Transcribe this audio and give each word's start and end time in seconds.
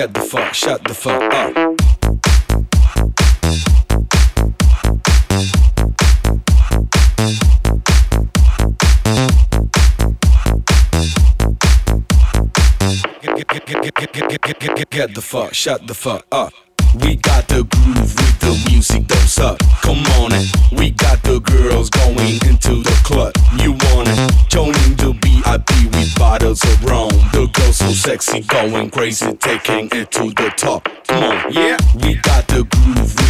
Get 0.00 0.14
the 0.14 0.20
fuck, 0.20 0.54
shut 0.54 0.82
the 0.84 0.94
fuck 0.94 1.22
up. 1.34 1.54
Get 14.90 15.14
the 15.14 15.20
fuck, 15.20 15.52
shut 15.52 15.86
the 15.86 15.92
fuck 15.92 16.24
up. 16.32 16.54
We 16.94 17.16
got 17.16 17.46
the 17.46 17.62
groove 17.62 18.14
with 18.16 18.40
the 18.40 18.70
music, 18.70 19.06
don't 19.06 19.18
suck. 19.20 19.58
Come 19.82 20.04
on 20.18 20.32
in. 20.32 20.46
We 20.72 20.90
got 20.90 21.22
the 21.22 21.38
girls 21.38 21.88
going 21.88 22.34
into 22.48 22.82
the 22.82 23.00
club. 23.04 23.32
You 23.62 23.72
want 23.72 24.08
it? 24.08 24.48
Joining 24.48 24.96
the 24.96 25.12
VIP 25.22 25.94
with 25.94 26.18
bottles 26.18 26.62
of 26.64 26.84
rum. 26.84 27.10
The 27.32 27.48
girls 27.52 27.76
so 27.76 27.90
sexy, 27.90 28.40
going 28.40 28.90
crazy, 28.90 29.32
taking 29.36 29.88
it 29.92 30.10
to 30.10 30.30
the 30.30 30.52
top. 30.56 30.88
Come 31.06 31.22
on, 31.22 31.52
yeah. 31.52 31.78
We 31.94 32.16
got 32.16 32.48
the 32.48 32.64
groove 32.64 33.14
with 33.14 33.29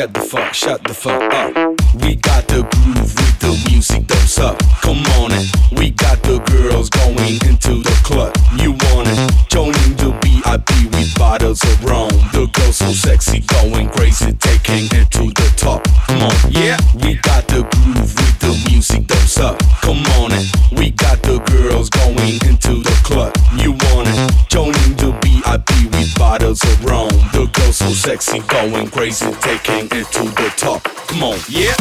We 0.00 0.06
got 2.16 2.48
the 2.48 2.64
groove 2.72 2.96
with 2.96 3.36
the 3.38 3.52
music, 3.68 4.06
don't 4.06 4.26
suck. 4.26 4.58
Come 4.80 5.04
on 5.20 5.30
in. 5.30 5.44
We 5.76 5.90
got 5.90 6.22
the 6.22 6.38
girls 6.38 6.88
going 6.88 7.36
into 7.44 7.82
the 7.82 8.00
club. 8.02 8.34
You 8.56 8.72
want 8.72 9.08
it? 9.12 9.30
Joining 9.50 9.96
the 10.00 10.16
VIP 10.24 10.90
with 10.94 11.14
bottles 11.18 11.62
of 11.64 11.84
rum. 11.84 12.08
The 12.32 12.48
girls 12.50 12.76
so 12.76 12.90
sexy, 12.92 13.40
going 13.40 13.90
crazy, 13.90 14.32
taking 14.32 14.88
it 14.98 15.10
to 15.10 15.34
the 15.36 15.52
top. 15.58 15.84
Come 16.06 16.22
on, 16.22 16.32
yeah. 16.48 16.78
We 17.04 17.16
got 17.16 17.46
the 17.48 17.68
groove 17.68 18.14
with 18.16 18.38
the 18.40 18.56
music, 18.70 19.06
don't 19.06 19.28
suck. 19.28 19.58
Come 19.82 20.00
on 20.16 20.32
in. 20.32 20.46
We 20.78 20.92
got 20.92 21.22
the 21.22 21.40
girls 21.40 21.90
going 21.90 22.40
into 22.48 22.80
the 22.80 22.98
club. 23.04 23.36
You 23.52 23.72
want 23.72 24.08
it? 24.08 24.39
VIP 25.66 25.92
with 25.92 26.18
bottles 26.18 26.62
of 26.62 26.84
rum. 26.84 27.08
The 27.32 27.48
girls 27.52 27.76
so 27.76 27.88
sexy, 27.90 28.40
going 28.40 28.90
crazy, 28.90 29.30
taking 29.40 29.86
it 29.86 30.06
to 30.12 30.24
the 30.24 30.52
top. 30.56 30.82
Come 30.84 31.22
on, 31.22 31.38
yeah. 31.48 31.74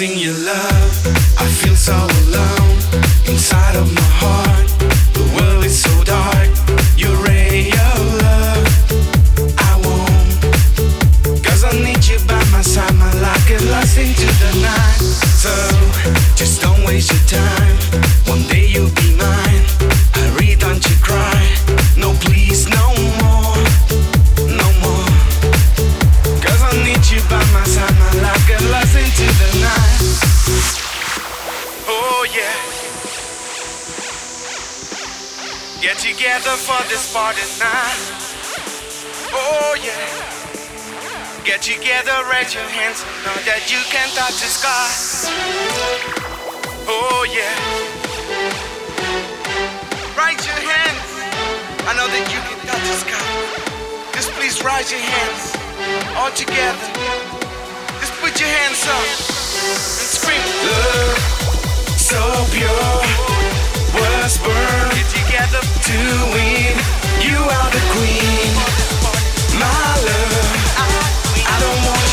missing 0.00 0.18
your 0.18 0.34
love. 0.34 1.06
I 1.38 1.46
feel 1.60 1.76
so 1.76 1.92
alone 1.92 2.76
inside 3.28 3.76
of 3.76 3.92
my 3.92 4.08
heart. 4.22 4.68
The 5.12 5.24
world 5.36 5.64
is 5.64 5.82
so 5.82 5.92
dark. 6.04 6.48
Your 6.96 7.14
of 7.96 8.08
love, 8.24 8.66
I 9.58 9.72
won't. 9.84 11.44
Cause 11.44 11.64
I 11.64 11.72
need 11.84 12.06
you 12.06 12.18
by 12.26 12.42
my 12.50 12.62
side. 12.62 12.94
My 12.94 13.12
life 13.20 13.50
is 13.50 13.62
lost 13.70 13.98
into 13.98 14.26
the 14.42 14.52
night. 14.62 15.00
So 15.42 15.52
just 16.34 16.62
don't 16.62 16.82
waste 16.86 17.12
your 17.12 17.40
time. 17.40 17.69
together 36.20 36.56
for 36.68 36.76
this 36.92 37.10
party 37.14 37.40
now. 37.56 37.96
Oh 39.32 39.72
yeah. 39.80 39.96
Get 41.48 41.62
together, 41.62 42.12
raise 42.28 42.52
your 42.52 42.68
hands, 42.76 43.00
know 43.24 43.32
that 43.48 43.72
you 43.72 43.80
can 43.88 44.04
touch 44.12 44.36
the 44.36 44.50
sky. 44.52 44.84
Oh 46.84 47.24
yeah. 47.24 47.56
Raise 50.12 50.44
your 50.44 50.60
hands. 50.60 51.08
I 51.88 51.96
know 51.96 52.04
that 52.04 52.26
you 52.28 52.40
can 52.44 52.58
touch 52.68 52.84
the 52.84 53.00
sky. 53.00 54.12
Just 54.12 54.28
please 54.36 54.60
raise 54.60 54.92
your 54.92 55.00
hands 55.00 55.56
all 56.20 56.32
together. 56.36 56.84
Just 57.96 58.12
put 58.20 58.36
your 58.36 58.52
hands 58.60 58.84
up 58.84 59.08
and 59.08 59.80
scream. 60.20 60.44
Love 60.68 61.16
so 61.96 62.20
pure, 62.52 63.00
was 63.96 64.36
born 64.36 65.19
together 65.30 65.60
to 65.60 65.98
win. 66.34 66.74
You 67.22 67.38
are 67.38 67.70
the 67.70 67.82
queen, 67.94 68.52
my 69.60 69.94
love. 70.02 70.46
I 71.46 71.56
don't 71.60 71.86
want. 71.86 72.09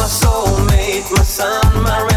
My 0.00 0.06
soulmate, 0.06 1.10
my 1.14 1.22
sun, 1.22 1.82
my 1.82 2.09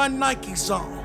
my 0.00 0.08
Nikes 0.08 0.74
on. 0.74 0.99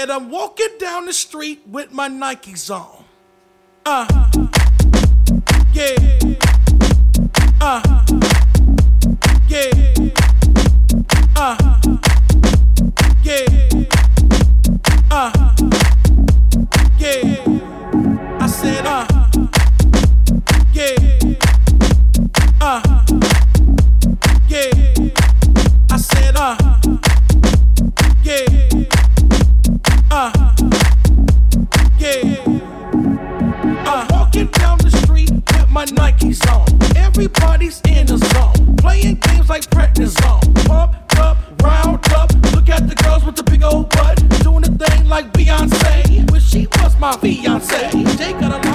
said, 0.00 0.08
I'm 0.08 0.30
walking 0.30 0.78
down 0.78 1.04
the 1.04 1.12
street 1.12 1.60
with 1.66 1.92
my 1.92 2.08
Nikes 2.08 2.74
on. 2.74 3.04
Uh, 3.84 4.06
yeah. 5.74 5.94
Uh, 7.60 7.82
yeah. 9.46 9.70
Uh, 11.36 11.56
yeah. 13.22 13.44
Uh, 15.10 15.54
yeah. 16.98 18.38
I 18.40 18.46
said, 18.46 18.86
uh. 18.86 19.19
my 35.80 36.10
Nikes 36.10 36.44
on. 36.52 36.96
Everybody's 36.96 37.80
in 37.88 38.06
the 38.06 38.18
zone. 38.18 38.76
Playing 38.76 39.14
games 39.14 39.48
like 39.48 39.62
prednisone. 39.70 40.66
Pumped 40.66 41.18
up, 41.18 41.38
round 41.62 42.06
up. 42.12 42.30
Look 42.52 42.68
at 42.68 42.86
the 42.86 42.94
girls 43.02 43.24
with 43.24 43.36
the 43.36 43.44
big 43.44 43.62
old 43.62 43.88
butt. 43.90 44.16
Doing 44.42 44.64
a 44.64 44.72
thing 44.82 45.08
like 45.08 45.32
Beyonce. 45.32 46.30
Wish 46.30 46.50
she 46.50 46.66
was 46.66 46.98
my 46.98 47.16
fiance. 47.16 47.90
They 48.18 48.32
got 48.32 48.64
a 48.64 48.69